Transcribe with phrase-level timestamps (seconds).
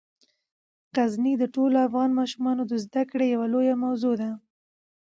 [0.95, 4.29] غزني د ټولو افغان ماشومانو د زده کړې یوه لویه موضوع ده.